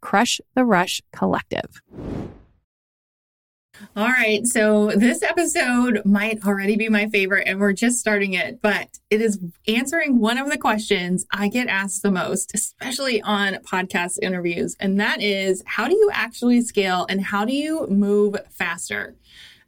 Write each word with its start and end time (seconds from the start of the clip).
crush 0.00 0.40
the 0.54 0.64
rush 0.64 1.00
collective. 1.12 1.82
All 3.96 4.06
right. 4.06 4.46
So 4.46 4.92
this 4.94 5.22
episode 5.22 6.02
might 6.04 6.46
already 6.46 6.76
be 6.76 6.88
my 6.88 7.08
favorite, 7.08 7.48
and 7.48 7.58
we're 7.58 7.72
just 7.72 7.98
starting 7.98 8.34
it, 8.34 8.60
but 8.62 8.98
it 9.10 9.20
is 9.20 9.38
answering 9.66 10.20
one 10.20 10.38
of 10.38 10.50
the 10.50 10.58
questions 10.58 11.26
I 11.32 11.48
get 11.48 11.68
asked 11.68 12.02
the 12.02 12.10
most, 12.10 12.54
especially 12.54 13.20
on 13.22 13.54
podcast 13.56 14.18
interviews. 14.22 14.76
And 14.78 15.00
that 15.00 15.20
is 15.20 15.62
how 15.66 15.88
do 15.88 15.94
you 15.94 16.10
actually 16.12 16.60
scale 16.60 17.06
and 17.08 17.20
how 17.20 17.44
do 17.44 17.54
you 17.54 17.86
move 17.88 18.36
faster? 18.50 19.16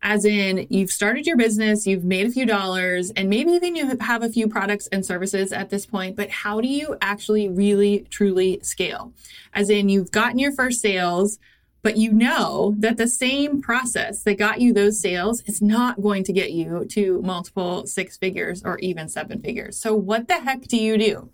As 0.07 0.27
in, 0.27 0.67
you've 0.69 0.91
started 0.91 1.27
your 1.27 1.39
business, 1.39 1.87
you've 1.87 2.05
made 2.05 2.27
a 2.27 2.31
few 2.31 2.45
dollars, 2.45 3.11
and 3.17 3.31
maybe 3.31 3.53
even 3.53 3.75
you 3.75 3.97
have 4.01 4.23
a 4.23 4.29
few 4.29 4.47
products 4.49 4.87
and 4.89 5.05
services 5.05 5.51
at 5.51 5.71
this 5.71 5.87
point, 5.87 6.15
but 6.15 6.29
how 6.29 6.61
do 6.61 6.69
you 6.69 6.99
actually 7.01 7.49
really 7.49 8.07
truly 8.11 8.61
scale? 8.63 9.15
As 9.55 9.71
in, 9.71 9.89
you've 9.89 10.11
gotten 10.11 10.39
your 10.39 10.53
first 10.53 10.83
sales 10.83 11.39
but 11.85 11.99
you 11.99 12.11
know 12.11 12.75
that 12.79 12.97
the 12.97 13.07
same 13.07 13.61
process 13.61 14.23
that 14.23 14.39
got 14.39 14.59
you 14.59 14.73
those 14.73 14.99
sales 14.99 15.43
is 15.43 15.61
not 15.61 16.01
going 16.01 16.25
to 16.25 16.33
get 16.33 16.51
you 16.51 16.87
to 16.87 17.21
multiple 17.21 17.87
six 17.87 18.17
figures 18.17 18.63
or 18.65 18.79
even 18.79 19.07
seven 19.07 19.39
figures. 19.43 19.79
So, 19.79 19.95
what 19.95 20.27
the 20.27 20.41
heck 20.41 20.63
do 20.63 20.79
you 20.79 20.97
do? 20.97 21.31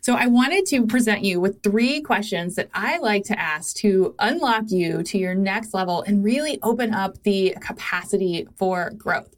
So, 0.00 0.14
I 0.14 0.28
wanted 0.28 0.66
to 0.66 0.86
present 0.86 1.24
you 1.24 1.40
with 1.40 1.64
three 1.64 2.00
questions 2.00 2.54
that 2.54 2.70
I 2.72 2.98
like 2.98 3.24
to 3.24 3.38
ask 3.38 3.74
to 3.78 4.14
unlock 4.20 4.70
you 4.70 5.02
to 5.02 5.18
your 5.18 5.34
next 5.34 5.74
level 5.74 6.02
and 6.02 6.22
really 6.24 6.60
open 6.62 6.94
up 6.94 7.20
the 7.24 7.56
capacity 7.60 8.46
for 8.56 8.90
growth. 8.96 9.34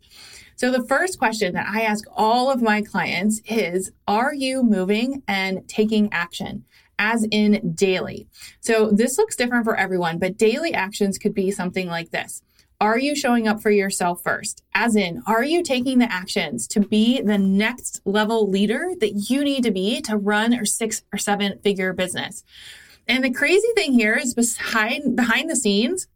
So, 0.57 0.71
the 0.71 0.85
first 0.85 1.19
question 1.19 1.55
that 1.55 1.69
I 1.69 1.83
ask 1.83 2.05
all 2.15 2.51
of 2.51 2.61
my 2.61 2.83
clients 2.83 3.41
is 3.47 3.93
Are 4.07 4.35
you 4.35 4.63
moving 4.63 5.23
and 5.27 5.67
taking 5.69 6.13
action? 6.13 6.65
As 7.01 7.27
in 7.31 7.73
daily. 7.75 8.29
So 8.61 8.91
this 8.91 9.17
looks 9.19 9.35
different 9.35 9.65
for 9.65 9.75
everyone, 9.75 10.19
but 10.19 10.37
daily 10.37 10.75
actions 10.75 11.19
could 11.19 11.35
be 11.35 11.51
something 11.51 11.89
like 11.89 12.11
this. 12.11 12.43
Are 12.79 12.99
you 12.99 13.17
showing 13.17 13.49
up 13.49 13.61
for 13.61 13.71
yourself 13.71 14.23
first? 14.23 14.63
As 14.75 14.97
in, 14.97 15.23
are 15.27 15.43
you 15.43 15.63
taking 15.63 15.99
the 15.99 16.13
actions 16.13 16.69
to 16.69 16.81
be 16.81 17.21
the 17.21 17.39
next 17.39 18.01
level 18.05 18.49
leader 18.49 18.93
that 19.01 19.31
you 19.31 19.43
need 19.43 19.65
to 19.65 19.71
be 19.71 20.01
to 20.03 20.17
run 20.17 20.53
a 20.53 20.65
six 20.65 21.03
or 21.13 21.19
seven 21.19 21.59
figure 21.63 21.93
business? 21.93 22.45
And 23.09 23.25
the 23.25 23.33
crazy 23.33 23.69
thing 23.75 23.95
here 23.95 24.15
is 24.15 24.35
behind, 24.35 25.17
behind 25.17 25.51
the 25.51 25.57
scenes, 25.57 26.07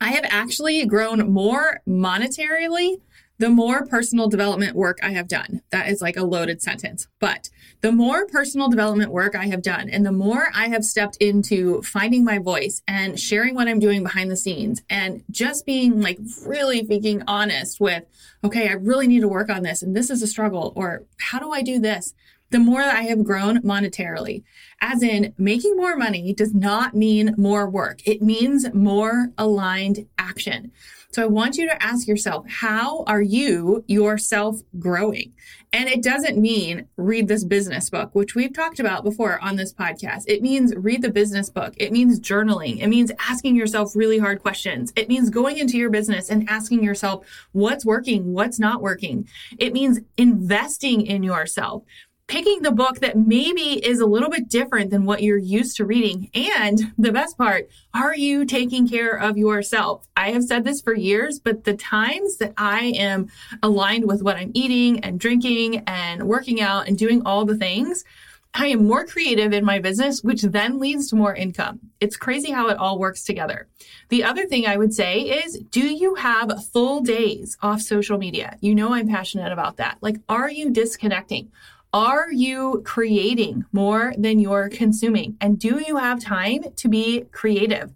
I 0.00 0.12
have 0.12 0.24
actually 0.28 0.84
grown 0.86 1.32
more 1.32 1.80
monetarily 1.86 3.00
the 3.38 3.50
more 3.50 3.84
personal 3.86 4.28
development 4.28 4.76
work 4.76 4.98
I 5.02 5.10
have 5.10 5.26
done. 5.26 5.62
That 5.70 5.88
is 5.88 6.00
like 6.00 6.16
a 6.16 6.24
loaded 6.24 6.62
sentence. 6.62 7.08
But 7.18 7.50
the 7.82 7.92
more 7.92 8.26
personal 8.26 8.68
development 8.68 9.10
work 9.10 9.34
I 9.34 9.46
have 9.46 9.60
done 9.60 9.90
and 9.90 10.06
the 10.06 10.12
more 10.12 10.48
I 10.54 10.68
have 10.68 10.84
stepped 10.84 11.16
into 11.16 11.82
finding 11.82 12.24
my 12.24 12.38
voice 12.38 12.80
and 12.86 13.18
sharing 13.18 13.56
what 13.56 13.66
I'm 13.66 13.80
doing 13.80 14.04
behind 14.04 14.30
the 14.30 14.36
scenes 14.36 14.80
and 14.88 15.24
just 15.32 15.66
being 15.66 16.00
like 16.00 16.18
really 16.46 16.82
being 16.82 17.22
honest 17.26 17.80
with, 17.80 18.04
okay, 18.44 18.68
I 18.68 18.74
really 18.74 19.08
need 19.08 19.20
to 19.20 19.28
work 19.28 19.50
on 19.50 19.64
this 19.64 19.82
and 19.82 19.96
this 19.96 20.10
is 20.10 20.22
a 20.22 20.28
struggle 20.28 20.72
or 20.76 21.02
how 21.18 21.40
do 21.40 21.50
I 21.50 21.62
do 21.62 21.80
this? 21.80 22.14
The 22.50 22.60
more 22.60 22.82
that 22.82 22.94
I 22.94 23.02
have 23.04 23.24
grown 23.24 23.62
monetarily, 23.62 24.44
as 24.80 25.02
in 25.02 25.34
making 25.36 25.74
more 25.76 25.96
money 25.96 26.32
does 26.34 26.54
not 26.54 26.94
mean 26.94 27.34
more 27.36 27.68
work. 27.68 28.06
It 28.06 28.22
means 28.22 28.72
more 28.74 29.30
aligned 29.38 30.06
action. 30.18 30.70
So 31.12 31.22
I 31.22 31.26
want 31.26 31.56
you 31.56 31.68
to 31.68 31.82
ask 31.82 32.08
yourself, 32.08 32.46
how 32.48 33.04
are 33.04 33.20
you 33.20 33.84
yourself 33.86 34.62
growing? 34.78 35.34
And 35.74 35.88
it 35.88 36.02
doesn't 36.02 36.38
mean 36.38 36.86
read 36.96 37.28
this 37.28 37.44
business 37.44 37.90
book, 37.90 38.14
which 38.14 38.34
we've 38.34 38.52
talked 38.52 38.80
about 38.80 39.04
before 39.04 39.38
on 39.42 39.56
this 39.56 39.74
podcast. 39.74 40.24
It 40.26 40.42
means 40.42 40.74
read 40.74 41.02
the 41.02 41.10
business 41.10 41.50
book. 41.50 41.74
It 41.76 41.92
means 41.92 42.18
journaling. 42.18 42.82
It 42.82 42.88
means 42.88 43.12
asking 43.18 43.56
yourself 43.56 43.94
really 43.94 44.18
hard 44.18 44.40
questions. 44.40 44.92
It 44.96 45.08
means 45.08 45.28
going 45.28 45.58
into 45.58 45.76
your 45.76 45.90
business 45.90 46.30
and 46.30 46.48
asking 46.48 46.82
yourself 46.82 47.26
what's 47.52 47.84
working, 47.84 48.32
what's 48.32 48.58
not 48.58 48.80
working. 48.80 49.28
It 49.58 49.74
means 49.74 50.00
investing 50.16 51.06
in 51.06 51.22
yourself 51.22 51.84
picking 52.28 52.62
the 52.62 52.72
book 52.72 53.00
that 53.00 53.18
maybe 53.18 53.84
is 53.84 54.00
a 54.00 54.06
little 54.06 54.30
bit 54.30 54.48
different 54.48 54.90
than 54.90 55.04
what 55.04 55.22
you're 55.22 55.36
used 55.36 55.76
to 55.76 55.84
reading. 55.84 56.30
And 56.34 56.92
the 56.96 57.12
best 57.12 57.36
part, 57.36 57.68
are 57.92 58.16
you 58.16 58.44
taking 58.44 58.88
care 58.88 59.18
of 59.18 59.36
yourself? 59.36 60.06
I 60.16 60.30
have 60.30 60.44
said 60.44 60.64
this 60.64 60.80
for 60.80 60.94
years, 60.94 61.38
but 61.38 61.64
the 61.64 61.76
times 61.76 62.38
that 62.38 62.54
I 62.56 62.94
am 62.96 63.28
aligned 63.62 64.06
with 64.06 64.22
what 64.22 64.36
I'm 64.36 64.52
eating 64.54 65.00
and 65.00 65.20
drinking 65.20 65.82
and 65.86 66.22
working 66.26 66.60
out 66.60 66.88
and 66.88 66.96
doing 66.96 67.22
all 67.26 67.44
the 67.44 67.56
things, 67.56 68.04
I 68.54 68.66
am 68.66 68.86
more 68.86 69.06
creative 69.06 69.54
in 69.54 69.64
my 69.64 69.78
business, 69.78 70.22
which 70.22 70.42
then 70.42 70.78
leads 70.78 71.08
to 71.08 71.16
more 71.16 71.34
income. 71.34 71.80
It's 72.00 72.16
crazy 72.16 72.50
how 72.50 72.68
it 72.68 72.76
all 72.76 72.98
works 72.98 73.24
together. 73.24 73.66
The 74.10 74.24
other 74.24 74.44
thing 74.46 74.66
I 74.66 74.76
would 74.76 74.92
say 74.92 75.20
is 75.20 75.58
do 75.70 75.80
you 75.80 76.16
have 76.16 76.66
full 76.66 77.00
days 77.00 77.56
off 77.62 77.80
social 77.80 78.18
media? 78.18 78.58
You 78.60 78.74
know, 78.74 78.92
I'm 78.92 79.08
passionate 79.08 79.52
about 79.52 79.78
that. 79.78 79.96
Like, 80.02 80.16
are 80.28 80.50
you 80.50 80.70
disconnecting? 80.70 81.50
Are 81.94 82.32
you 82.32 82.80
creating 82.86 83.66
more 83.70 84.14
than 84.16 84.38
you're 84.38 84.70
consuming? 84.70 85.36
And 85.42 85.58
do 85.58 85.82
you 85.86 85.98
have 85.98 86.20
time 86.20 86.64
to 86.76 86.88
be 86.88 87.24
creative? 87.32 87.92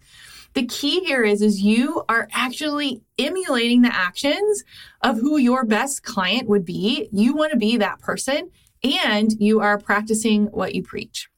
The 0.52 0.66
key 0.66 1.00
here 1.04 1.22
is, 1.22 1.40
is 1.40 1.62
you 1.62 2.02
are 2.06 2.28
actually 2.32 3.00
emulating 3.18 3.80
the 3.80 3.94
actions 3.94 4.64
of 5.00 5.16
who 5.16 5.38
your 5.38 5.64
best 5.64 6.02
client 6.02 6.46
would 6.46 6.66
be. 6.66 7.08
You 7.10 7.34
want 7.34 7.52
to 7.52 7.58
be 7.58 7.78
that 7.78 8.00
person 8.00 8.50
and 8.84 9.32
you 9.38 9.60
are 9.60 9.78
practicing 9.78 10.46
what 10.46 10.74
you 10.74 10.82
preach. 10.82 11.30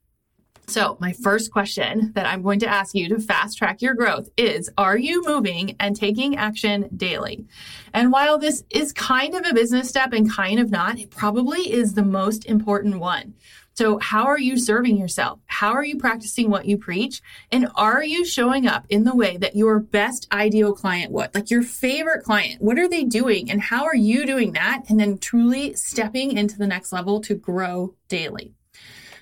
So, 0.69 0.99
my 1.01 1.15
first 1.15 1.51
question 1.51 2.13
that 2.15 2.27
I'm 2.27 2.43
going 2.43 2.61
to 2.61 2.67
ask 2.67 2.95
you 2.95 3.09
to 3.09 3.19
fast 3.19 3.57
track 3.57 3.81
your 3.81 3.95
growth 3.95 4.29
is 4.37 4.69
Are 4.77 4.99
you 4.99 5.25
moving 5.25 5.75
and 5.81 5.97
taking 5.97 6.37
action 6.37 6.91
daily? 6.95 7.47
And 7.95 8.13
while 8.13 8.37
this 8.37 8.65
is 8.69 8.93
kind 8.93 9.35
of 9.35 9.47
a 9.47 9.55
business 9.55 9.89
step 9.89 10.13
and 10.13 10.31
kind 10.31 10.61
of 10.61 10.71
not, 10.71 10.99
it 10.99 11.11
probably 11.11 11.73
is 11.73 11.95
the 11.95 12.05
most 12.05 12.45
important 12.45 13.01
one. 13.01 13.33
So, 13.77 13.99
how 13.99 14.27
are 14.27 14.39
you 14.39 14.59
serving 14.59 14.99
yourself? 14.99 15.41
How 15.47 15.73
are 15.73 15.85
you 15.85 15.97
practicing 15.97 16.51
what 16.51 16.67
you 16.67 16.77
preach? 16.77 17.23
And 17.51 17.69
are 17.75 18.05
you 18.05 18.27
showing 18.27 18.67
up 18.67 18.85
in 18.91 19.05
the 19.05 19.17
way 19.17 19.39
that 19.39 19.57
your 19.57 19.81
best 19.81 20.29
ideal 20.31 20.75
client 20.75 21.13
would? 21.13 21.35
Like 21.35 21.51
your 21.51 21.63
favorite 21.63 22.25
client, 22.25 22.61
what 22.61 22.79
are 22.79 22.89
they 22.91 23.05
doing? 23.05 23.51
And 23.51 23.63
how 23.63 23.87
are 23.87 23.97
you 23.97 24.27
doing 24.27 24.53
that? 24.53 24.83
And 24.91 25.01
then 25.01 25.17
truly 25.17 25.73
stepping 25.77 26.37
into 26.37 26.59
the 26.59 26.67
next 26.67 26.93
level 26.93 27.23
to 27.23 27.35
grow 27.35 27.95
daily. 28.09 28.58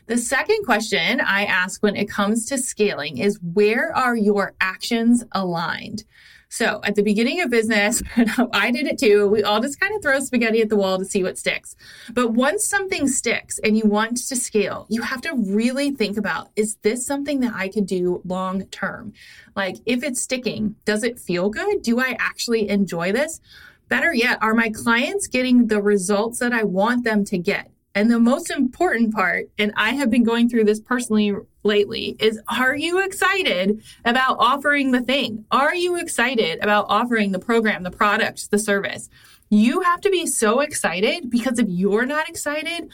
The 0.07 0.19
second 0.19 0.65
question 0.65 1.21
I 1.21 1.47
ask 1.47 1.83
when 1.83 1.97
it 1.97 2.09
comes 2.09 2.47
to 2.47 2.59
scaling 2.59 3.19
is 3.19 3.41
where 3.43 3.95
are 3.97 4.15
your 4.15 4.55
actions 4.61 5.25
aligned? 5.33 6.05
So 6.49 6.81
at 6.85 6.95
the 6.95 7.03
beginning 7.03 7.41
of 7.41 7.51
business, 7.51 8.03
I 8.53 8.71
did 8.71 8.87
it 8.87 8.99
too. 8.99 9.27
We 9.27 9.43
all 9.43 9.61
just 9.61 9.81
kind 9.81 9.97
of 9.97 10.03
throw 10.03 10.21
spaghetti 10.21 10.63
at 10.63 10.69
the 10.69 10.77
wall 10.77 10.97
to 10.99 11.05
see 11.05 11.25
what 11.25 11.39
sticks. 11.39 11.75
But 12.13 12.35
once 12.35 12.65
something 12.65 13.09
sticks 13.09 13.59
and 13.59 13.77
you 13.77 13.85
want 13.85 14.17
to 14.19 14.37
scale, 14.37 14.87
you 14.89 15.03
have 15.03 15.23
to 15.23 15.35
really 15.35 15.91
think 15.91 16.17
about 16.17 16.51
is 16.55 16.77
this 16.83 17.05
something 17.05 17.41
that 17.41 17.55
I 17.55 17.69
could 17.69 17.87
do 17.87 18.23
long 18.25 18.67
term? 18.67 19.13
Like 19.57 19.77
if 19.87 20.05
it's 20.05 20.23
sticking, 20.23 20.77
does 20.85 21.03
it 21.03 21.19
feel 21.19 21.51
good? 21.51 21.83
Do 21.83 21.99
I 21.99 22.17
actually 22.21 22.69
enjoy 22.69 23.11
this? 23.11 23.41
Better 23.89 24.15
yet, 24.15 24.39
are 24.41 24.55
my 24.55 24.71
clients 24.71 25.27
getting 25.27 25.67
the 25.67 25.83
results 25.83 26.39
that 26.39 26.53
I 26.53 26.63
want 26.63 27.05
them 27.05 27.25
to 27.25 27.39
get? 27.39 27.71
And 27.97 28.11
the 28.11 28.21
most 28.21 28.51
important 28.51 29.15
part, 29.15 29.49
and 29.57 29.73
I 29.75 29.95
have 29.95 30.11
been 30.11 30.23
going 30.23 30.51
through 30.51 30.65
this 30.65 30.81
personally 30.81 31.35
lately, 31.63 32.15
is 32.21 32.39
are 32.47 32.77
you 32.77 33.03
excited 33.03 33.83
about 34.05 34.37
offering 34.39 34.91
the 34.91 35.01
thing? 35.01 35.47
Are 35.51 35.75
you 35.75 35.97
excited 35.97 36.63
about 36.63 36.85
offering 36.91 37.33
the 37.33 37.39
program, 37.39 37.85
the 37.85 37.91
product, 37.91 38.51
the 38.51 38.59
service? 38.59 39.09
You 39.49 39.81
have 39.81 40.03
to 40.03 40.11
be 40.11 40.27
so 40.27 40.61
excited 40.61 41.31
because 41.31 41.59
if 41.59 41.69
you're 41.71 42.05
not 42.05 42.29
excited, 42.29 42.91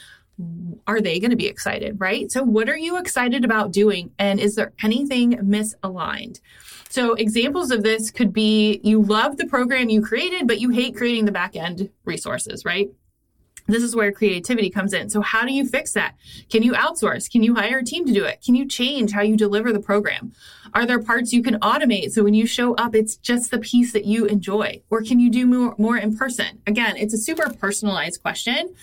are 0.87 1.01
they 1.01 1.19
going 1.19 1.31
to 1.31 1.37
be 1.37 1.47
excited, 1.47 1.99
right? 1.99 2.31
So, 2.31 2.41
what 2.41 2.69
are 2.69 2.77
you 2.77 2.97
excited 2.97 3.43
about 3.43 3.73
doing? 3.73 4.11
And 4.17 4.39
is 4.39 4.55
there 4.55 4.71
anything 4.83 5.33
misaligned? 5.33 6.39
So, 6.87 7.13
examples 7.15 7.71
of 7.71 7.83
this 7.83 8.09
could 8.09 8.31
be 8.31 8.79
you 8.85 9.01
love 9.01 9.35
the 9.35 9.47
program 9.47 9.89
you 9.89 10.01
created, 10.01 10.47
but 10.47 10.61
you 10.61 10.69
hate 10.69 10.95
creating 10.95 11.25
the 11.25 11.33
back 11.33 11.57
end 11.57 11.89
resources, 12.05 12.63
right? 12.63 12.89
This 13.67 13.83
is 13.83 13.95
where 13.95 14.11
creativity 14.11 14.69
comes 14.69 14.93
in. 14.93 15.09
So, 15.09 15.21
how 15.21 15.45
do 15.45 15.53
you 15.53 15.65
fix 15.65 15.93
that? 15.93 16.15
Can 16.49 16.63
you 16.63 16.73
outsource? 16.73 17.31
Can 17.31 17.43
you 17.43 17.55
hire 17.55 17.79
a 17.79 17.83
team 17.83 18.05
to 18.05 18.13
do 18.13 18.25
it? 18.25 18.41
Can 18.43 18.55
you 18.55 18.67
change 18.67 19.11
how 19.11 19.21
you 19.21 19.37
deliver 19.37 19.71
the 19.71 19.79
program? 19.79 20.33
Are 20.73 20.85
there 20.85 21.01
parts 21.01 21.31
you 21.31 21.41
can 21.41 21.59
automate 21.59 22.11
so 22.11 22.23
when 22.23 22.33
you 22.33 22.45
show 22.45 22.73
up, 22.75 22.93
it's 22.95 23.15
just 23.15 23.51
the 23.51 23.59
piece 23.59 23.93
that 23.93 24.05
you 24.05 24.25
enjoy? 24.25 24.81
Or 24.89 25.01
can 25.01 25.19
you 25.19 25.29
do 25.29 25.45
more, 25.45 25.75
more 25.77 25.97
in 25.97 26.17
person? 26.17 26.61
Again, 26.67 26.97
it's 26.97 27.13
a 27.13 27.17
super 27.17 27.51
personalized 27.53 28.21
question. 28.21 28.75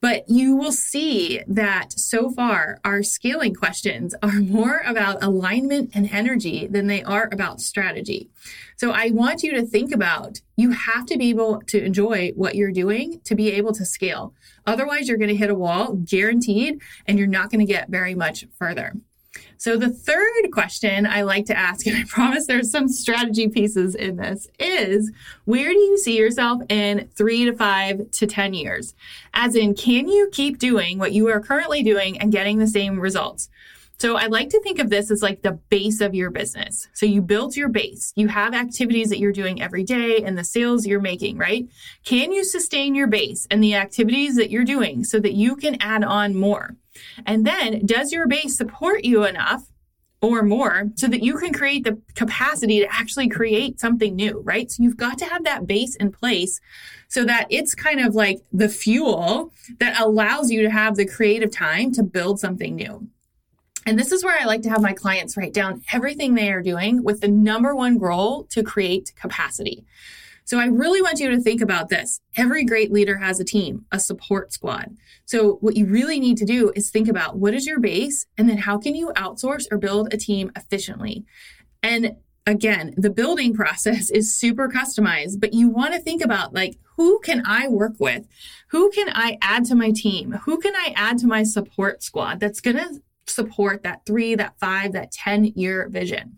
But 0.00 0.24
you 0.28 0.56
will 0.56 0.72
see 0.72 1.42
that 1.46 1.92
so 1.92 2.30
far, 2.30 2.78
our 2.84 3.02
scaling 3.02 3.54
questions 3.54 4.14
are 4.22 4.32
more 4.40 4.82
about 4.86 5.22
alignment 5.22 5.90
and 5.94 6.10
energy 6.10 6.66
than 6.66 6.86
they 6.86 7.02
are 7.02 7.28
about 7.32 7.60
strategy. 7.60 8.30
So 8.76 8.92
I 8.92 9.10
want 9.10 9.42
you 9.42 9.52
to 9.52 9.66
think 9.66 9.92
about 9.92 10.40
you 10.56 10.70
have 10.70 11.04
to 11.06 11.18
be 11.18 11.28
able 11.28 11.60
to 11.66 11.84
enjoy 11.84 12.32
what 12.34 12.54
you're 12.54 12.72
doing 12.72 13.20
to 13.24 13.34
be 13.34 13.50
able 13.52 13.72
to 13.74 13.84
scale. 13.84 14.34
Otherwise, 14.66 15.08
you're 15.08 15.18
going 15.18 15.28
to 15.28 15.36
hit 15.36 15.50
a 15.50 15.54
wall, 15.54 15.94
guaranteed, 15.94 16.80
and 17.06 17.18
you're 17.18 17.28
not 17.28 17.50
going 17.50 17.64
to 17.64 17.70
get 17.70 17.88
very 17.88 18.14
much 18.14 18.46
further. 18.58 18.94
So, 19.58 19.76
the 19.76 19.90
third 19.90 20.50
question 20.52 21.06
I 21.06 21.22
like 21.22 21.46
to 21.46 21.56
ask, 21.56 21.86
and 21.86 21.96
I 21.96 22.04
promise 22.04 22.46
there's 22.46 22.70
some 22.70 22.88
strategy 22.88 23.48
pieces 23.48 23.94
in 23.94 24.16
this, 24.16 24.48
is 24.58 25.12
where 25.44 25.70
do 25.70 25.78
you 25.78 25.98
see 25.98 26.16
yourself 26.16 26.62
in 26.68 27.08
three 27.14 27.44
to 27.44 27.52
five 27.52 28.10
to 28.12 28.26
10 28.26 28.54
years? 28.54 28.94
As 29.34 29.54
in, 29.54 29.74
can 29.74 30.08
you 30.08 30.28
keep 30.32 30.58
doing 30.58 30.98
what 30.98 31.12
you 31.12 31.28
are 31.28 31.40
currently 31.40 31.82
doing 31.82 32.18
and 32.18 32.32
getting 32.32 32.58
the 32.58 32.66
same 32.66 32.98
results? 32.98 33.48
So 34.00 34.16
I 34.16 34.28
like 34.28 34.48
to 34.48 34.60
think 34.62 34.78
of 34.78 34.88
this 34.88 35.10
as 35.10 35.22
like 35.22 35.42
the 35.42 35.60
base 35.68 36.00
of 36.00 36.14
your 36.14 36.30
business. 36.30 36.88
So 36.94 37.04
you 37.04 37.20
built 37.20 37.54
your 37.54 37.68
base. 37.68 38.14
You 38.16 38.28
have 38.28 38.54
activities 38.54 39.10
that 39.10 39.18
you're 39.18 39.30
doing 39.30 39.60
every 39.60 39.84
day 39.84 40.22
and 40.24 40.38
the 40.38 40.44
sales 40.44 40.86
you're 40.86 41.00
making, 41.00 41.36
right? 41.36 41.68
Can 42.06 42.32
you 42.32 42.42
sustain 42.42 42.94
your 42.94 43.08
base 43.08 43.46
and 43.50 43.62
the 43.62 43.74
activities 43.74 44.36
that 44.36 44.50
you're 44.50 44.64
doing 44.64 45.04
so 45.04 45.20
that 45.20 45.34
you 45.34 45.54
can 45.54 45.76
add 45.82 46.02
on 46.02 46.34
more? 46.34 46.76
And 47.26 47.46
then 47.46 47.84
does 47.86 48.12
your 48.12 48.26
base 48.26 48.56
support 48.56 49.04
you 49.04 49.24
enough 49.24 49.70
or 50.22 50.42
more 50.42 50.90
so 50.96 51.06
that 51.06 51.22
you 51.22 51.36
can 51.38 51.52
create 51.52 51.84
the 51.84 51.98
capacity 52.14 52.80
to 52.80 52.88
actually 52.92 53.28
create 53.28 53.80
something 53.80 54.14
new, 54.14 54.40
right? 54.40 54.70
So 54.70 54.82
you've 54.82 54.96
got 54.96 55.18
to 55.18 55.24
have 55.24 55.44
that 55.44 55.66
base 55.66 55.96
in 55.96 56.12
place 56.12 56.60
so 57.08 57.24
that 57.24 57.46
it's 57.50 57.74
kind 57.74 58.00
of 58.00 58.14
like 58.14 58.40
the 58.52 58.68
fuel 58.68 59.52
that 59.78 59.98
allows 60.00 60.50
you 60.50 60.62
to 60.62 60.70
have 60.70 60.96
the 60.96 61.06
creative 61.06 61.50
time 61.50 61.92
to 61.92 62.02
build 62.02 62.38
something 62.38 62.76
new. 62.76 63.08
And 63.86 63.98
this 63.98 64.12
is 64.12 64.22
where 64.22 64.38
I 64.38 64.44
like 64.44 64.60
to 64.62 64.70
have 64.70 64.82
my 64.82 64.92
clients 64.92 65.38
write 65.38 65.54
down 65.54 65.82
everything 65.92 66.34
they 66.34 66.52
are 66.52 66.62
doing 66.62 67.02
with 67.02 67.22
the 67.22 67.28
number 67.28 67.74
one 67.74 67.96
goal 67.96 68.44
to 68.50 68.62
create 68.62 69.12
capacity. 69.16 69.86
So 70.44 70.58
I 70.58 70.66
really 70.66 71.00
want 71.00 71.20
you 71.20 71.30
to 71.30 71.40
think 71.40 71.60
about 71.60 71.88
this. 71.88 72.20
Every 72.36 72.64
great 72.64 72.90
leader 72.90 73.18
has 73.18 73.40
a 73.40 73.44
team, 73.44 73.84
a 73.92 74.00
support 74.00 74.52
squad. 74.52 74.96
So 75.24 75.58
what 75.60 75.76
you 75.76 75.86
really 75.86 76.18
need 76.18 76.38
to 76.38 76.44
do 76.44 76.72
is 76.74 76.90
think 76.90 77.08
about 77.08 77.36
what 77.36 77.54
is 77.54 77.66
your 77.66 77.80
base 77.80 78.26
and 78.36 78.48
then 78.48 78.58
how 78.58 78.78
can 78.78 78.94
you 78.94 79.12
outsource 79.16 79.66
or 79.70 79.78
build 79.78 80.12
a 80.12 80.16
team 80.16 80.50
efficiently? 80.56 81.24
And 81.82 82.16
again, 82.46 82.94
the 82.96 83.10
building 83.10 83.54
process 83.62 84.10
is 84.10 84.34
super 84.34 84.68
customized, 84.68 85.40
but 85.40 85.54
you 85.54 85.68
want 85.68 85.94
to 85.94 86.00
think 86.00 86.22
about 86.22 86.52
like, 86.52 86.78
who 86.96 87.20
can 87.20 87.42
I 87.46 87.68
work 87.68 87.94
with? 87.98 88.26
Who 88.68 88.90
can 88.90 89.08
I 89.10 89.38
add 89.40 89.64
to 89.66 89.74
my 89.74 89.90
team? 89.90 90.32
Who 90.44 90.58
can 90.58 90.74
I 90.76 90.92
add 90.96 91.18
to 91.18 91.26
my 91.26 91.44
support 91.44 92.02
squad 92.02 92.40
that's 92.40 92.60
going 92.60 92.76
to 92.76 93.00
support 93.30 93.82
that 93.82 94.04
three, 94.06 94.34
that 94.34 94.58
five, 94.58 94.92
that 94.92 95.12
10 95.12 95.46
year 95.56 95.88
vision. 95.88 96.36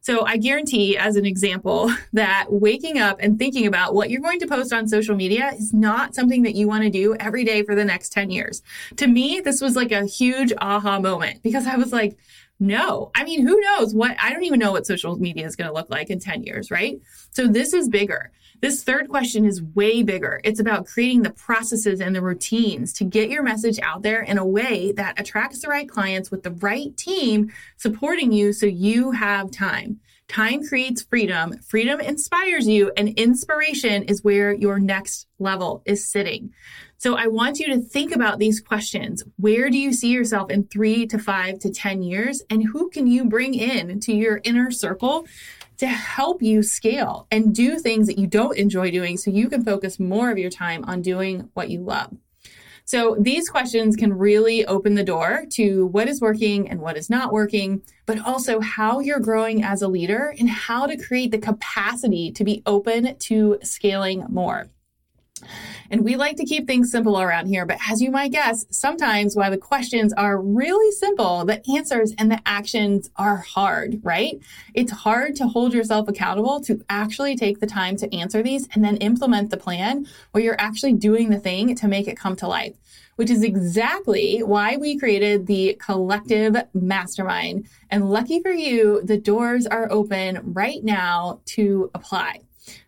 So 0.00 0.26
I 0.26 0.36
guarantee, 0.36 0.96
as 0.96 1.14
an 1.16 1.24
example, 1.24 1.90
that 2.12 2.46
waking 2.48 2.98
up 2.98 3.18
and 3.20 3.38
thinking 3.38 3.66
about 3.66 3.94
what 3.94 4.10
you're 4.10 4.20
going 4.20 4.40
to 4.40 4.46
post 4.46 4.72
on 4.72 4.88
social 4.88 5.14
media 5.14 5.52
is 5.54 5.72
not 5.72 6.14
something 6.14 6.42
that 6.42 6.54
you 6.54 6.66
want 6.66 6.82
to 6.82 6.90
do 6.90 7.14
every 7.16 7.44
day 7.44 7.62
for 7.62 7.74
the 7.74 7.84
next 7.84 8.10
10 8.10 8.30
years. 8.30 8.62
To 8.96 9.06
me, 9.06 9.40
this 9.40 9.60
was 9.60 9.76
like 9.76 9.92
a 9.92 10.04
huge 10.04 10.52
aha 10.60 10.98
moment 10.98 11.42
because 11.42 11.66
I 11.66 11.76
was 11.76 11.92
like, 11.92 12.18
no. 12.58 13.10
I 13.14 13.24
mean, 13.24 13.46
who 13.46 13.60
knows 13.60 13.94
what? 13.94 14.16
I 14.20 14.30
don't 14.30 14.44
even 14.44 14.58
know 14.58 14.72
what 14.72 14.86
social 14.86 15.16
media 15.16 15.46
is 15.46 15.56
going 15.56 15.68
to 15.68 15.74
look 15.74 15.90
like 15.90 16.10
in 16.10 16.18
10 16.18 16.42
years, 16.44 16.70
right? 16.70 17.00
So 17.30 17.46
this 17.46 17.72
is 17.72 17.88
bigger. 17.88 18.30
This 18.62 18.84
third 18.84 19.08
question 19.08 19.44
is 19.44 19.60
way 19.60 20.04
bigger. 20.04 20.40
It's 20.44 20.60
about 20.60 20.86
creating 20.86 21.22
the 21.22 21.32
processes 21.32 22.00
and 22.00 22.14
the 22.14 22.22
routines 22.22 22.92
to 22.92 23.04
get 23.04 23.28
your 23.28 23.42
message 23.42 23.80
out 23.80 24.02
there 24.02 24.22
in 24.22 24.38
a 24.38 24.46
way 24.46 24.92
that 24.92 25.18
attracts 25.18 25.62
the 25.62 25.68
right 25.68 25.88
clients 25.88 26.30
with 26.30 26.44
the 26.44 26.52
right 26.52 26.96
team 26.96 27.50
supporting 27.76 28.30
you 28.30 28.52
so 28.52 28.66
you 28.66 29.10
have 29.10 29.50
time. 29.50 29.98
Time 30.28 30.64
creates 30.64 31.02
freedom. 31.02 31.58
Freedom 31.58 31.98
inspires 31.98 32.68
you, 32.68 32.92
and 32.96 33.08
inspiration 33.18 34.04
is 34.04 34.22
where 34.22 34.54
your 34.54 34.78
next 34.78 35.26
level 35.40 35.82
is 35.84 36.08
sitting. 36.08 36.52
So 36.98 37.16
I 37.16 37.26
want 37.26 37.58
you 37.58 37.66
to 37.74 37.80
think 37.80 38.14
about 38.14 38.38
these 38.38 38.60
questions. 38.60 39.24
Where 39.38 39.70
do 39.70 39.76
you 39.76 39.92
see 39.92 40.12
yourself 40.12 40.52
in 40.52 40.68
three 40.68 41.04
to 41.08 41.18
five 41.18 41.58
to 41.58 41.70
10 41.72 42.04
years? 42.04 42.42
And 42.48 42.62
who 42.64 42.90
can 42.90 43.08
you 43.08 43.24
bring 43.24 43.54
in 43.54 43.98
to 44.00 44.12
your 44.14 44.40
inner 44.44 44.70
circle 44.70 45.26
to 45.82 45.88
help 45.88 46.40
you 46.40 46.62
scale 46.62 47.26
and 47.32 47.52
do 47.52 47.76
things 47.76 48.06
that 48.06 48.16
you 48.16 48.24
don't 48.24 48.56
enjoy 48.56 48.88
doing 48.88 49.16
so 49.16 49.32
you 49.32 49.48
can 49.48 49.64
focus 49.64 49.98
more 49.98 50.30
of 50.30 50.38
your 50.38 50.48
time 50.48 50.84
on 50.84 51.02
doing 51.02 51.50
what 51.54 51.70
you 51.70 51.80
love. 51.80 52.16
So 52.84 53.16
these 53.18 53.48
questions 53.48 53.96
can 53.96 54.16
really 54.16 54.64
open 54.66 54.94
the 54.94 55.02
door 55.02 55.44
to 55.54 55.86
what 55.86 56.06
is 56.06 56.20
working 56.20 56.70
and 56.70 56.80
what 56.80 56.96
is 56.96 57.10
not 57.10 57.32
working, 57.32 57.82
but 58.06 58.24
also 58.24 58.60
how 58.60 59.00
you're 59.00 59.18
growing 59.18 59.64
as 59.64 59.82
a 59.82 59.88
leader 59.88 60.32
and 60.38 60.48
how 60.48 60.86
to 60.86 60.96
create 60.96 61.32
the 61.32 61.38
capacity 61.38 62.30
to 62.30 62.44
be 62.44 62.62
open 62.64 63.16
to 63.16 63.58
scaling 63.64 64.24
more. 64.28 64.68
And 65.90 66.04
we 66.04 66.16
like 66.16 66.36
to 66.36 66.44
keep 66.44 66.66
things 66.66 66.90
simple 66.90 67.20
around 67.20 67.46
here, 67.46 67.66
but 67.66 67.78
as 67.88 68.00
you 68.00 68.10
might 68.10 68.32
guess, 68.32 68.64
sometimes 68.70 69.36
while 69.36 69.50
the 69.50 69.58
questions 69.58 70.12
are 70.14 70.40
really 70.40 70.90
simple, 70.92 71.44
the 71.44 71.62
answers 71.76 72.14
and 72.18 72.30
the 72.30 72.40
actions 72.46 73.10
are 73.16 73.36
hard, 73.36 74.00
right? 74.02 74.40
It's 74.74 74.92
hard 74.92 75.36
to 75.36 75.46
hold 75.46 75.74
yourself 75.74 76.08
accountable 76.08 76.60
to 76.62 76.82
actually 76.88 77.36
take 77.36 77.60
the 77.60 77.66
time 77.66 77.96
to 77.96 78.14
answer 78.14 78.42
these 78.42 78.68
and 78.74 78.84
then 78.84 78.96
implement 78.98 79.50
the 79.50 79.56
plan 79.56 80.06
where 80.30 80.42
you're 80.42 80.60
actually 80.60 80.94
doing 80.94 81.30
the 81.30 81.38
thing 81.38 81.74
to 81.76 81.88
make 81.88 82.08
it 82.08 82.16
come 82.16 82.36
to 82.36 82.48
life 82.48 82.74
which 83.16 83.30
is 83.30 83.42
exactly 83.42 84.40
why 84.40 84.76
we 84.76 84.98
created 84.98 85.46
the 85.46 85.76
collective 85.84 86.56
mastermind. 86.74 87.68
And 87.90 88.10
lucky 88.10 88.40
for 88.40 88.50
you, 88.50 89.02
the 89.04 89.18
doors 89.18 89.66
are 89.66 89.90
open 89.92 90.40
right 90.52 90.82
now 90.82 91.40
to 91.46 91.90
apply. 91.94 92.40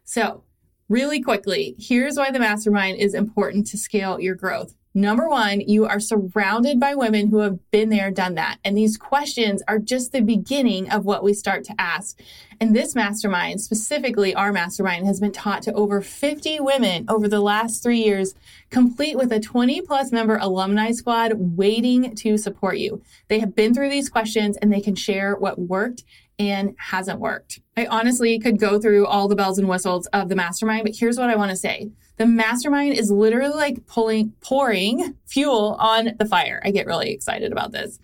So 0.05 0.43
Really 0.91 1.23
quickly, 1.23 1.75
here's 1.79 2.17
why 2.17 2.31
the 2.31 2.39
mastermind 2.39 2.99
is 2.99 3.15
important 3.15 3.67
to 3.69 3.79
scale 3.79 4.21
your 4.21 4.35
growth. 4.35 4.75
Number 4.97 5.29
one, 5.29 5.61
you 5.61 5.87
are 5.87 5.99
surrounded 5.99 6.79
by 6.79 6.95
women 6.95 7.29
who 7.29 7.39
have 7.39 7.59
been 7.73 7.89
there, 7.89 8.13
done 8.13 8.35
that. 8.35 8.59
And 8.65 8.77
these 8.77 8.97
questions 8.97 9.61
are 9.67 9.81
just 9.81 10.13
the 10.13 10.21
beginning 10.21 10.89
of 10.91 11.05
what 11.05 11.25
we 11.25 11.35
start 11.35 11.65
to 11.65 11.75
ask. 11.81 12.21
And 12.61 12.77
this 12.77 12.95
mastermind, 12.95 13.61
specifically 13.61 14.37
our 14.37 14.53
mastermind, 14.53 15.07
has 15.07 15.19
been 15.19 15.33
taught 15.33 15.63
to 15.63 15.73
over 15.73 16.01
50 16.01 16.61
women 16.61 17.07
over 17.09 17.27
the 17.27 17.41
last 17.41 17.83
three 17.83 18.05
years, 18.05 18.35
complete 18.71 19.17
with 19.17 19.33
a 19.33 19.41
20 19.41 19.81
plus 19.81 20.13
member 20.13 20.37
alumni 20.37 20.93
squad 20.93 21.33
waiting 21.35 22.15
to 22.17 22.39
support 22.39 22.79
you. 22.79 23.03
They 23.27 23.41
have 23.41 23.57
been 23.57 23.75
through 23.75 23.91
these 23.91 24.09
questions 24.09 24.59
and 24.59 24.73
they 24.73 24.81
can 24.81 24.95
share 24.95 25.35
what 25.35 25.59
worked 25.59 26.05
and 26.39 26.75
hasn't 26.79 27.21
worked. 27.21 27.61
I 27.77 27.87
honestly 27.87 28.39
could 28.39 28.59
go 28.59 28.81
through 28.81 29.07
all 29.07 29.29
the 29.29 29.37
bells 29.37 29.59
and 29.59 29.69
whistles 29.69 30.07
of 30.07 30.29
the 30.29 30.37
mastermind, 30.37 30.85
but 30.85 30.97
here's 30.97 31.19
what 31.19 31.31
I 31.31 31.37
want 31.37 31.51
to 31.51 31.57
say. 31.57 31.91
The 32.17 32.27
mastermind 32.27 32.95
is 32.95 33.11
literally 33.11 33.55
like 33.55 33.87
pulling, 33.87 34.33
pouring 34.41 35.17
fuel 35.27 35.77
on 35.81 36.11
the 36.19 36.27
fire. 36.27 36.61
I 36.65 36.71
get 36.71 36.87
really 36.87 37.11
excited 37.11 37.51
about 37.51 37.73
this. 37.73 37.99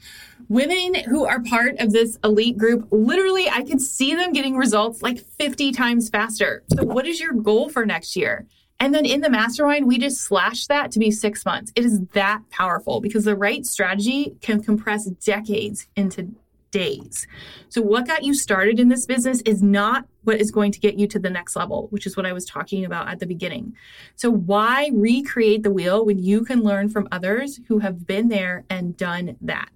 Women 0.48 0.94
who 1.04 1.26
are 1.26 1.40
part 1.42 1.78
of 1.78 1.92
this 1.92 2.18
elite 2.24 2.58
group, 2.58 2.88
literally, 2.90 3.48
I 3.48 3.62
could 3.62 3.80
see 3.80 4.16
them 4.16 4.32
getting 4.32 4.56
results 4.56 5.00
like 5.00 5.20
50 5.20 5.70
times 5.70 6.08
faster. 6.08 6.64
So, 6.74 6.82
what 6.82 7.06
is 7.06 7.20
your 7.20 7.34
goal 7.34 7.68
for 7.68 7.86
next 7.86 8.16
year? 8.16 8.48
And 8.80 8.94
then 8.94 9.04
in 9.04 9.20
the 9.20 9.30
mastermind, 9.30 9.86
we 9.86 9.98
just 9.98 10.22
slash 10.22 10.66
that 10.66 10.90
to 10.92 10.98
be 10.98 11.12
six 11.12 11.44
months. 11.44 11.70
It 11.76 11.84
is 11.84 12.00
that 12.14 12.40
powerful 12.50 13.00
because 13.00 13.24
the 13.24 13.36
right 13.36 13.64
strategy 13.64 14.34
can 14.40 14.62
compress 14.62 15.04
decades 15.04 15.86
into 15.94 16.34
days. 16.70 17.26
So, 17.68 17.82
what 17.82 18.06
got 18.06 18.24
you 18.24 18.34
started 18.34 18.80
in 18.80 18.88
this 18.88 19.06
business 19.06 19.40
is 19.42 19.62
not 19.62 20.06
what 20.24 20.40
is 20.40 20.50
going 20.50 20.72
to 20.72 20.80
get 20.80 20.98
you 20.98 21.06
to 21.08 21.18
the 21.18 21.30
next 21.30 21.56
level, 21.56 21.88
which 21.90 22.06
is 22.06 22.16
what 22.16 22.26
I 22.26 22.32
was 22.32 22.44
talking 22.44 22.84
about 22.84 23.08
at 23.08 23.18
the 23.18 23.26
beginning. 23.26 23.74
So, 24.16 24.30
why 24.30 24.90
recreate 24.92 25.62
the 25.62 25.72
wheel 25.72 26.04
when 26.04 26.18
you 26.18 26.44
can 26.44 26.62
learn 26.62 26.88
from 26.88 27.08
others 27.12 27.60
who 27.68 27.78
have 27.78 28.06
been 28.06 28.28
there 28.28 28.64
and 28.70 28.96
done 28.96 29.36
that? 29.40 29.70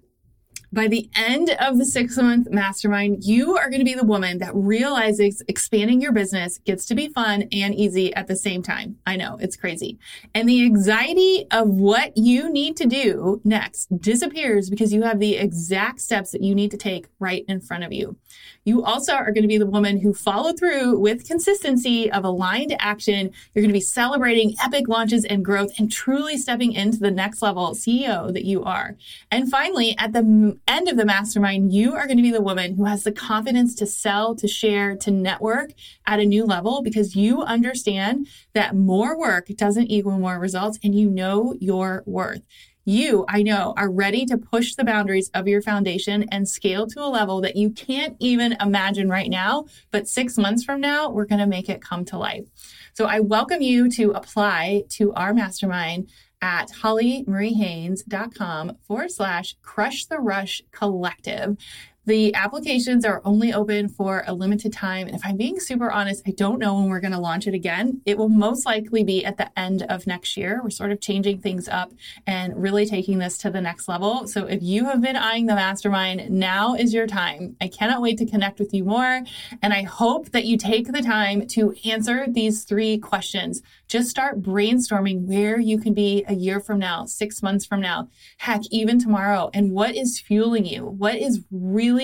By 0.75 0.89
the 0.89 1.09
end 1.15 1.51
of 1.61 1.77
the 1.77 1.85
six 1.85 2.17
month 2.17 2.49
mastermind, 2.51 3.23
you 3.23 3.55
are 3.55 3.69
going 3.69 3.79
to 3.79 3.85
be 3.85 3.93
the 3.93 4.03
woman 4.03 4.39
that 4.39 4.53
realizes 4.53 5.41
expanding 5.47 6.01
your 6.01 6.11
business 6.11 6.57
gets 6.57 6.85
to 6.87 6.95
be 6.95 7.07
fun 7.07 7.47
and 7.53 7.73
easy 7.73 8.13
at 8.13 8.27
the 8.27 8.35
same 8.35 8.61
time. 8.61 8.97
I 9.07 9.15
know 9.15 9.37
it's 9.39 9.55
crazy. 9.55 9.97
And 10.33 10.49
the 10.49 10.65
anxiety 10.65 11.47
of 11.51 11.69
what 11.69 12.17
you 12.17 12.51
need 12.51 12.75
to 12.75 12.87
do 12.87 13.39
next 13.45 13.87
disappears 14.01 14.69
because 14.69 14.91
you 14.91 15.03
have 15.03 15.21
the 15.21 15.37
exact 15.37 16.01
steps 16.01 16.31
that 16.31 16.43
you 16.43 16.53
need 16.53 16.71
to 16.71 16.77
take 16.77 17.07
right 17.19 17.45
in 17.47 17.61
front 17.61 17.85
of 17.85 17.93
you. 17.93 18.17
You 18.65 18.83
also 18.83 19.13
are 19.13 19.31
going 19.31 19.43
to 19.43 19.47
be 19.47 19.59
the 19.59 19.65
woman 19.65 20.01
who 20.01 20.13
followed 20.13 20.59
through 20.59 20.99
with 20.99 21.25
consistency 21.25 22.11
of 22.11 22.25
aligned 22.25 22.75
action. 22.79 23.31
You're 23.53 23.61
going 23.61 23.69
to 23.69 23.73
be 23.73 23.79
celebrating 23.79 24.55
epic 24.61 24.89
launches 24.89 25.23
and 25.23 25.45
growth 25.45 25.71
and 25.77 25.89
truly 25.89 26.35
stepping 26.35 26.73
into 26.73 26.97
the 26.97 27.11
next 27.11 27.41
level 27.41 27.75
CEO 27.75 28.33
that 28.33 28.43
you 28.43 28.63
are. 28.63 28.97
And 29.31 29.49
finally, 29.49 29.95
at 29.99 30.11
the 30.11 30.59
end 30.67 30.87
of 30.87 30.97
the 30.97 31.05
mastermind, 31.05 31.73
you 31.73 31.93
are 31.95 32.07
going 32.07 32.17
to 32.17 32.23
be 32.23 32.31
the 32.31 32.41
woman 32.41 32.75
who 32.75 32.85
has 32.85 33.03
the 33.03 33.11
confidence 33.11 33.75
to 33.75 33.85
sell, 33.85 34.35
to 34.35 34.47
share, 34.47 34.95
to 34.97 35.11
network 35.11 35.71
at 36.05 36.19
a 36.19 36.25
new 36.25 36.45
level 36.45 36.81
because 36.81 37.15
you 37.15 37.41
understand 37.41 38.27
that 38.53 38.75
more 38.75 39.17
work 39.17 39.47
doesn't 39.55 39.91
equal 39.91 40.17
more 40.17 40.39
results 40.39 40.79
and 40.83 40.95
you 40.95 41.09
know 41.09 41.55
your 41.59 42.03
worth. 42.05 42.41
You, 42.87 43.25
I 43.27 43.41
know, 43.41 43.73
are 43.77 43.89
ready 43.89 44.27
to 44.27 44.37
push 44.37 44.75
the 44.75 44.83
boundaries 44.83 45.31
of 45.33 45.47
your 45.47 45.59
foundation 45.63 46.27
and 46.31 46.47
scale 46.47 46.85
to 46.87 47.03
a 47.03 47.09
level 47.09 47.41
that 47.41 47.55
you 47.55 47.71
can't 47.71 48.15
even 48.19 48.55
imagine 48.61 49.09
right 49.09 49.29
now. 49.29 49.65
But 49.89 50.07
six 50.07 50.37
months 50.37 50.63
from 50.63 50.81
now, 50.81 51.09
we're 51.09 51.25
going 51.25 51.39
to 51.39 51.47
make 51.47 51.67
it 51.67 51.81
come 51.81 52.05
to 52.05 52.17
life. 52.19 52.45
So 52.93 53.05
I 53.05 53.21
welcome 53.21 53.63
you 53.63 53.89
to 53.93 54.11
apply 54.11 54.83
to 54.89 55.11
our 55.13 55.33
mastermind 55.33 56.11
at 56.45 56.69
hollymariehaynes.com 56.69 58.77
forward 58.87 59.09
slash 59.09 59.55
crush 59.63 60.05
the 60.05 60.19
rush 60.19 60.61
collective. 60.71 61.57
The 62.05 62.35
applications 62.35 63.03
are 63.03 63.21
only 63.25 63.51
open 63.51 63.89
for 63.89 64.23
a 64.27 64.33
limited 64.33 64.71
time. 64.71 65.07
And 65.07 65.15
if 65.15 65.25
I'm 65.25 65.37
being 65.37 65.59
super 65.59 65.89
honest, 65.89 66.21
I 66.27 66.31
don't 66.31 66.59
know 66.59 66.75
when 66.75 66.89
we're 66.89 66.99
going 66.99 67.13
to 67.13 67.19
launch 67.19 67.47
it 67.47 67.55
again. 67.55 68.01
It 68.05 68.17
will 68.17 68.29
most 68.29 68.65
likely 68.65 69.03
be 69.03 69.25
at 69.25 69.37
the 69.37 69.57
end 69.57 69.83
of 69.89 70.05
next 70.05 70.37
year. 70.37 70.61
We're 70.63 70.69
sort 70.69 70.91
of 70.91 71.01
changing 71.01 71.41
things 71.41 71.67
up 71.67 71.93
and 72.27 72.55
really 72.55 72.85
taking 72.85 73.17
this 73.17 73.39
to 73.39 73.49
the 73.49 73.61
next 73.61 73.87
level. 73.87 74.27
So 74.27 74.45
if 74.45 74.61
you 74.61 74.85
have 74.85 75.01
been 75.01 75.15
eyeing 75.15 75.47
the 75.47 75.55
mastermind, 75.55 76.29
now 76.29 76.75
is 76.75 76.93
your 76.93 77.07
time. 77.07 77.55
I 77.59 77.67
cannot 77.67 78.01
wait 78.01 78.19
to 78.19 78.25
connect 78.25 78.59
with 78.59 78.73
you 78.73 78.83
more. 78.83 79.21
And 79.61 79.73
I 79.73 79.81
hope 79.81 80.29
that 80.31 80.45
you 80.45 80.57
take 80.57 80.91
the 80.91 81.01
time 81.01 81.47
to 81.47 81.73
answer 81.85 82.25
these 82.27 82.65
three 82.65 82.99
questions. 82.99 83.63
Just 83.87 84.09
start 84.09 84.41
brainstorming 84.41 85.21
where 85.25 85.59
you 85.59 85.79
can 85.79 85.93
be 85.93 86.23
a 86.27 86.33
year 86.33 86.59
from 86.59 86.79
now, 86.79 87.05
six 87.05 87.41
months 87.41 87.65
from 87.65 87.81
now, 87.81 88.09
heck, 88.37 88.61
even 88.69 88.99
tomorrow. 88.99 89.49
And 89.53 89.71
what 89.71 89.95
is 89.95 90.19
fueling 90.19 90.65
you? 90.65 90.85
What 90.85 91.15
is 91.15 91.41
really 91.51 91.94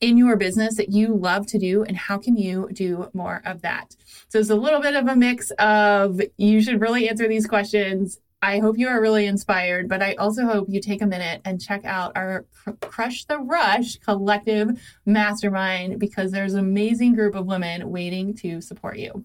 in 0.00 0.16
your 0.16 0.36
business 0.36 0.76
that 0.76 0.90
you 0.90 1.14
love 1.14 1.46
to 1.46 1.58
do 1.58 1.84
and 1.84 1.96
how 1.96 2.18
can 2.18 2.36
you 2.36 2.68
do 2.72 3.08
more 3.14 3.40
of 3.44 3.62
that? 3.62 3.94
So 4.28 4.38
it's 4.38 4.50
a 4.50 4.56
little 4.56 4.80
bit 4.80 4.94
of 4.94 5.06
a 5.06 5.16
mix 5.16 5.50
of 5.58 6.20
you 6.36 6.60
should 6.60 6.80
really 6.80 7.08
answer 7.08 7.28
these 7.28 7.46
questions. 7.46 8.18
I 8.42 8.58
hope 8.58 8.76
you 8.76 8.88
are 8.88 9.00
really 9.00 9.26
inspired 9.26 9.88
but 9.88 10.02
i 10.02 10.14
also 10.14 10.44
hope 10.44 10.66
you 10.68 10.80
take 10.80 11.00
a 11.00 11.06
minute 11.06 11.40
and 11.44 11.60
check 11.60 11.84
out 11.84 12.10
our 12.16 12.44
crush 12.80 13.24
the 13.26 13.38
rush 13.38 13.98
collective 13.98 14.82
mastermind 15.06 16.00
because 16.00 16.32
there's 16.32 16.54
an 16.54 16.58
amazing 16.58 17.14
group 17.14 17.36
of 17.36 17.46
women 17.46 17.88
waiting 17.88 18.34
to 18.38 18.60
support 18.60 18.98
you 18.98 19.24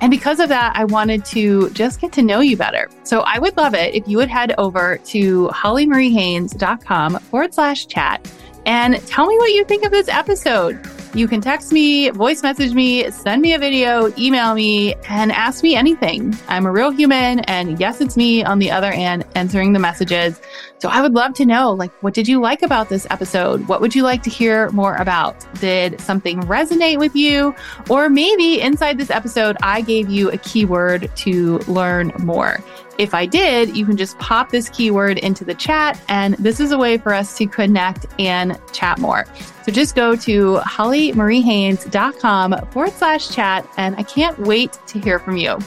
And 0.00 0.10
because 0.10 0.40
of 0.40 0.48
that, 0.50 0.72
I 0.76 0.84
wanted 0.84 1.24
to 1.26 1.70
just 1.70 2.00
get 2.00 2.12
to 2.12 2.22
know 2.22 2.40
you 2.40 2.56
better. 2.56 2.88
So 3.02 3.20
I 3.20 3.38
would 3.38 3.56
love 3.56 3.74
it 3.74 3.94
if 3.94 4.06
you 4.06 4.18
would 4.18 4.28
head 4.28 4.54
over 4.58 4.98
to 4.98 5.48
hollymariehaynes.com 5.48 7.18
forward 7.20 7.54
slash 7.54 7.86
chat 7.86 8.30
and 8.66 9.04
tell 9.06 9.26
me 9.26 9.38
what 9.38 9.52
you 9.52 9.64
think 9.64 9.84
of 9.84 9.92
this 9.92 10.08
episode. 10.08 10.84
You 11.14 11.26
can 11.26 11.40
text 11.40 11.72
me, 11.72 12.10
voice 12.10 12.42
message 12.42 12.74
me, 12.74 13.10
send 13.10 13.40
me 13.40 13.54
a 13.54 13.58
video, 13.58 14.12
email 14.18 14.54
me, 14.54 14.94
and 15.08 15.32
ask 15.32 15.62
me 15.62 15.74
anything. 15.74 16.36
I'm 16.48 16.66
a 16.66 16.72
real 16.72 16.90
human. 16.90 17.40
And 17.40 17.80
yes, 17.80 18.02
it's 18.02 18.18
me 18.18 18.44
on 18.44 18.58
the 18.58 18.70
other 18.70 18.90
end 18.90 19.24
answering 19.34 19.72
the 19.72 19.78
messages. 19.78 20.38
So 20.78 20.90
I 20.90 21.00
would 21.00 21.14
love 21.14 21.32
to 21.34 21.46
know, 21.46 21.72
like, 21.72 21.92
what 22.02 22.12
did 22.12 22.28
you 22.28 22.40
like 22.40 22.62
about 22.62 22.90
this 22.90 23.06
episode? 23.10 23.66
What 23.66 23.80
would 23.80 23.94
you 23.94 24.02
like 24.02 24.22
to 24.24 24.30
hear 24.30 24.70
more 24.72 24.96
about? 24.96 25.46
Did 25.60 25.98
something 26.00 26.40
resonate 26.42 26.98
with 26.98 27.16
you? 27.16 27.54
Or 27.88 28.10
maybe 28.10 28.60
inside 28.60 28.98
this 28.98 29.10
episode, 29.10 29.56
I 29.62 29.80
gave 29.80 30.10
you 30.10 30.30
a 30.30 30.36
keyword 30.36 31.10
to 31.16 31.58
learn 31.60 32.12
more. 32.18 32.62
If 32.98 33.14
I 33.14 33.26
did, 33.26 33.76
you 33.76 33.84
can 33.84 33.96
just 33.96 34.18
pop 34.18 34.50
this 34.50 34.68
keyword 34.68 35.18
into 35.18 35.44
the 35.44 35.54
chat, 35.54 36.00
and 36.08 36.34
this 36.34 36.60
is 36.60 36.72
a 36.72 36.78
way 36.78 36.98
for 36.98 37.12
us 37.12 37.36
to 37.38 37.46
connect 37.46 38.06
and 38.18 38.58
chat 38.72 38.98
more. 38.98 39.26
So 39.64 39.72
just 39.72 39.94
go 39.94 40.16
to 40.16 40.56
hollymariehaynes.com 40.56 42.66
forward 42.70 42.92
slash 42.92 43.28
chat, 43.28 43.68
and 43.76 43.96
I 43.96 44.02
can't 44.02 44.38
wait 44.38 44.78
to 44.86 44.98
hear 44.98 45.18
from 45.18 45.36
you. 45.36 45.58